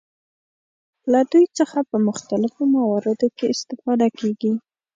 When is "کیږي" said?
4.19-4.51